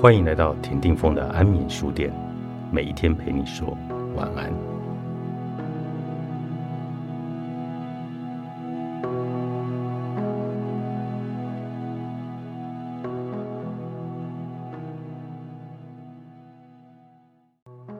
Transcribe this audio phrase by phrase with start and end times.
[0.00, 2.10] 欢迎来到田定峰的安眠书店，
[2.72, 3.76] 每一天陪你说
[4.16, 4.50] 晚安。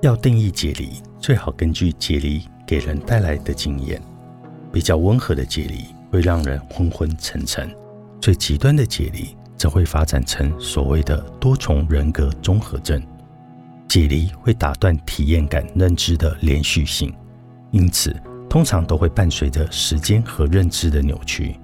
[0.00, 4.00] 要定义解离，最好根据解离给人带来的经验。
[4.72, 7.68] 比较温和的解离会让人昏昏沉沉，
[8.22, 9.36] 最极端的解离。
[9.60, 12.98] 则会发展成所谓的多重人格综合症。
[13.86, 17.12] 解离会打断体验感认知的连续性，
[17.70, 18.16] 因此
[18.48, 21.60] 通常都会伴随着时间和认知的扭曲。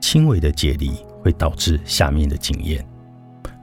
[0.00, 0.92] 轻微的解离
[1.24, 2.86] 会导致下面的经验：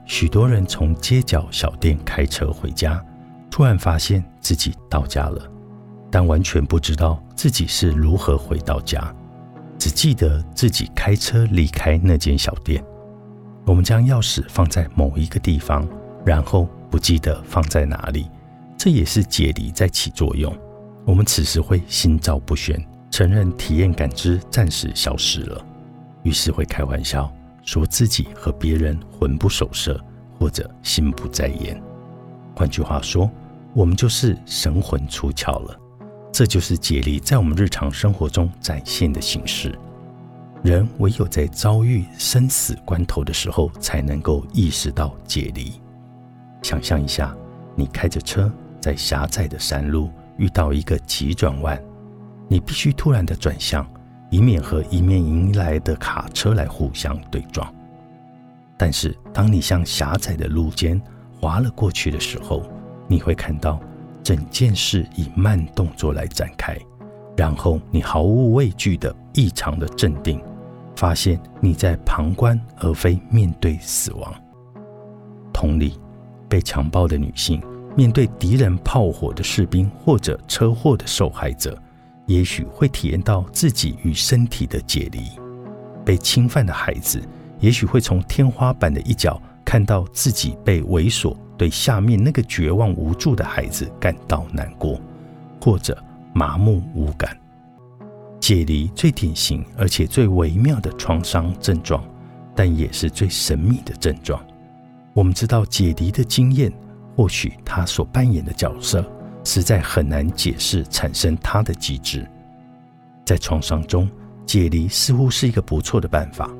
[0.04, 3.02] 许多人从街角小店开车回家，
[3.50, 5.50] 突然发现自己到家了，
[6.10, 9.10] 但完全不知道自己是如何回到家，
[9.78, 12.84] 只记得自己开车离开那间小店。
[13.64, 15.88] 我们将钥匙放在某一个地方，
[16.24, 18.28] 然后不记得放在哪里，
[18.76, 20.56] 这也是解离在起作用。
[21.04, 25.64] 我们此时会心照不宣，承认体验感知暂时消失了，
[26.22, 27.32] 于是会开玩笑
[27.64, 30.00] 说自己和别人魂不守舍，
[30.38, 31.80] 或者心不在焉。
[32.54, 33.30] 换句话说，
[33.74, 35.78] 我们就是神魂出窍了。
[36.32, 39.78] 这就是解离在我们日常生活中展现的形式。
[40.62, 45.72] 人唯有在遭遇生死关头的时候，才能够意识到解离。
[46.62, 47.36] 想象一下，
[47.74, 51.82] 你开着车在狭窄的山路遇到一个急转弯，
[52.46, 53.84] 你必须突然的转向，
[54.30, 57.68] 以免和迎面迎来的卡车来互相对撞。
[58.78, 61.00] 但是，当你向狭窄的路间
[61.40, 62.62] 滑了过去的时候，
[63.08, 63.80] 你会看到
[64.22, 66.78] 整件事以慢动作来展开，
[67.36, 70.40] 然后你毫无畏惧的异常的镇定。
[71.02, 74.32] 发现你在旁观，而非面对死亡。
[75.52, 75.98] 同理，
[76.48, 77.60] 被强暴的女性
[77.96, 81.76] 面对敌人炮火的士兵，或者车祸的受害者，
[82.26, 85.22] 也许会体验到自己与身体的解离；
[86.04, 87.20] 被侵犯的孩子，
[87.58, 95.00] 也许会从天花板的一角看到自己被猥琐，对下面那个绝望无助的孩子感到难过，
[95.60, 96.00] 或者
[96.32, 97.36] 麻木无感。
[98.42, 102.04] 解离最典型而且最微妙的创伤症状，
[102.56, 104.44] 但也是最神秘的症状。
[105.14, 106.72] 我们知道解离的经验，
[107.14, 109.08] 或许他所扮演的角色
[109.44, 112.28] 实在很难解释产生他的机制。
[113.24, 114.10] 在创伤中，
[114.44, 116.50] 解离似乎是一个不错的办法，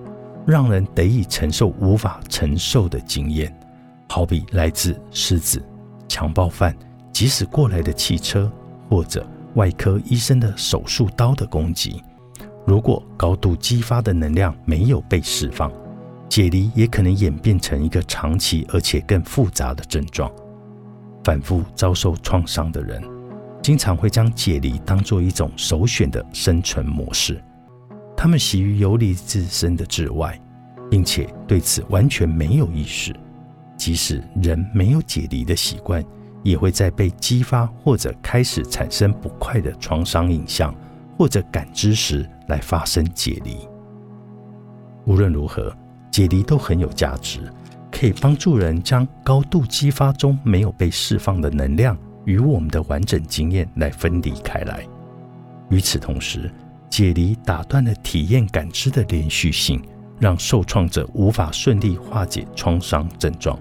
[0.46, 3.52] 让人得以承受无法承受的经验，
[4.08, 5.60] 好比来自狮子、
[6.06, 6.76] 强暴犯、
[7.12, 8.48] 即使过来的汽车，
[8.88, 9.26] 或者。
[9.54, 12.02] 外科医生的手术刀的攻击，
[12.66, 15.70] 如果高度激发的能量没有被释放，
[16.28, 20.30] 解离也可能演变成一个长期而且更复杂的症状。
[21.24, 23.02] 反复遭受创伤的人，
[23.62, 27.42] 经常会将解离当作一种首选的生存模式。
[28.16, 30.40] 他们习于游离自身的之外，
[30.90, 33.14] 并且对此完全没有意识。
[33.76, 36.04] 即使人没有解离的习惯。
[36.42, 40.74] 也会在被激发或者开始产生不快的创伤影像
[41.16, 43.56] 或者感知时来发生解离。
[45.04, 45.74] 无论如何，
[46.10, 47.40] 解离都很有价值，
[47.90, 54.86] 可以帮助人将高度激发中没有被释放的能量与我们的完整经验来分离开来。
[55.70, 56.50] 与此同时，
[56.90, 59.82] 解离打断了体验感知的连续性，
[60.20, 63.58] 让受创者无法顺利化解创伤症状。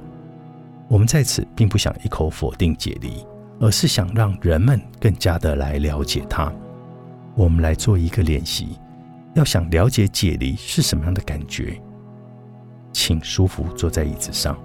[0.91, 3.25] 我们在此并不想一口否定解离，
[3.61, 6.51] 而是想让人们更加的来了解它。
[7.33, 8.77] 我们来做一个练习，
[9.33, 11.81] 要想了解解离是什么样的感觉，
[12.91, 14.57] 请舒服坐在椅子上，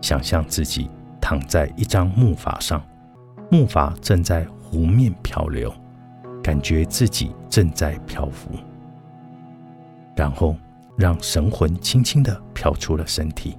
[0.00, 0.88] 想象自己
[1.20, 2.80] 躺在一张木筏上，
[3.50, 5.74] 木筏正在湖面漂流，
[6.40, 8.50] 感觉自己正在漂浮，
[10.14, 10.56] 然后
[10.96, 13.58] 让神魂轻轻的飘出了身体。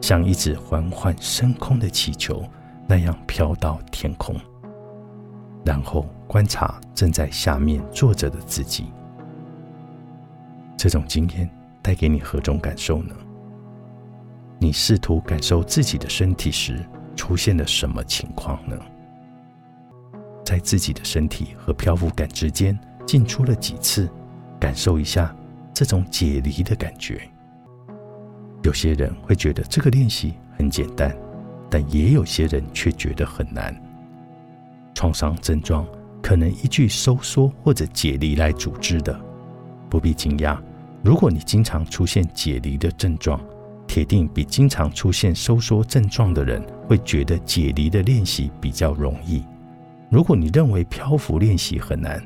[0.00, 2.42] 像一只缓缓升空的气球
[2.86, 4.34] 那样飘到天空，
[5.64, 8.86] 然后观察正在下面坐着的自己。
[10.76, 11.48] 这种经验
[11.82, 13.14] 带给你何种感受呢？
[14.58, 18.76] 你试图感受自己的身体时，出现了什么情况呢？
[20.44, 24.10] 在自己的身体和漂浮感之间进出了几次，
[24.58, 25.34] 感受一下
[25.72, 27.20] 这种解离的感觉。
[28.62, 31.16] 有些人会觉得这个练习很简单，
[31.70, 33.74] 但也有些人却觉得很难。
[34.94, 35.86] 创伤症状
[36.22, 39.18] 可能依据收缩或者解离来组织的，
[39.88, 40.58] 不必惊讶。
[41.02, 43.40] 如果你经常出现解离的症状，
[43.86, 49.42] 铁定比经常出现收缩症状的人会觉得解离的练习比较容易。
[50.10, 52.22] 如果你认为漂浮练习很难，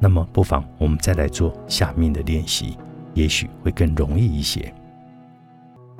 [0.00, 2.76] 那么不妨我们再来做下面的练习，
[3.14, 4.74] 也许会更容易一些。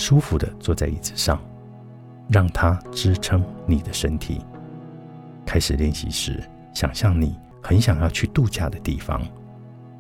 [0.01, 1.39] 舒服的坐在椅子上，
[2.31, 4.41] 让它支撑你的身体。
[5.45, 6.43] 开始练习时，
[6.73, 9.21] 想象你很想要去度假的地方，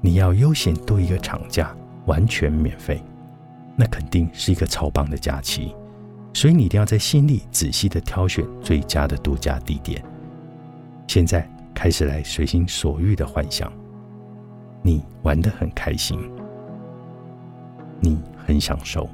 [0.00, 1.76] 你要悠闲度一个长假，
[2.06, 3.02] 完全免费，
[3.76, 5.76] 那肯定是一个超棒的假期。
[6.32, 10.02] 所以你一定要在心里仔细的挑选最佳的度假地点。
[11.08, 13.70] 现在开始来随心所欲的幻想，
[14.80, 16.18] 你玩得很开心，
[18.00, 19.06] 你很享受。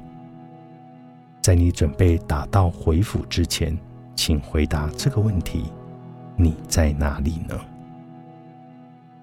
[1.47, 3.73] 在你准备打道回府之前，
[4.17, 5.71] 请回答这个问题：
[6.35, 7.57] 你在哪里呢？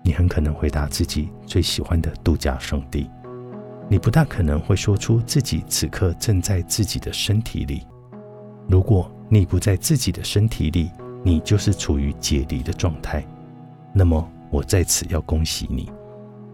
[0.02, 3.10] 你很可能回答自己最喜欢的度假胜地。
[3.90, 7.86] 你不大可能会说出自己此刻正在自己的身体里。
[8.70, 10.90] 如果你不在自己的身体里，
[11.22, 13.22] 你就是处于解离的状态。
[13.92, 15.92] 那么，我在此要恭喜你。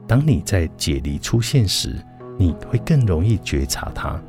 [0.08, 2.04] 当你在解离出现时，
[2.36, 4.20] 你会更容易觉察它。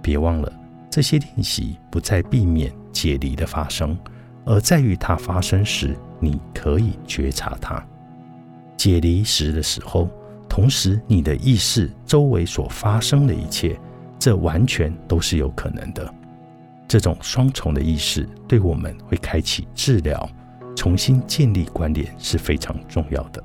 [0.00, 0.52] 别忘了。
[0.96, 3.94] 这些练习不再避免解离的发生，
[4.46, 7.86] 而在于它发生时，你可以觉察它。
[8.78, 10.08] 解离时的时候，
[10.48, 13.78] 同时你的意识周围所发生的一切，
[14.18, 16.14] 这完全都是有可能的。
[16.88, 20.26] 这种双重的意识对我们会开启治疗、
[20.74, 23.44] 重新建立关联是非常重要的。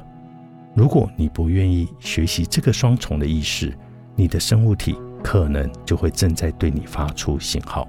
[0.74, 3.78] 如果你不愿意学习这个双重的意识，
[4.16, 4.96] 你的生物体。
[5.24, 7.88] 可能就会正在对你发出信号，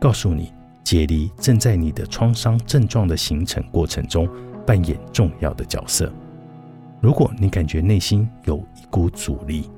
[0.00, 4.28] 告诉你解离正在你的创伤症状的形成过程中
[4.66, 6.12] 扮演重要的角色。
[7.00, 9.70] 如果你感觉内心有一股阻力，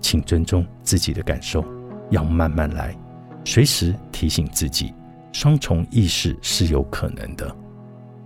[0.00, 1.64] 请尊重自己的感受，
[2.10, 2.96] 要慢慢来，
[3.44, 4.92] 随时提醒自己，
[5.32, 7.56] 双重意识是有可能的。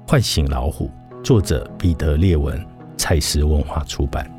[0.07, 0.91] 唤醒老虎，
[1.23, 2.63] 作者彼得列文，
[2.97, 4.31] 蔡司文化出版。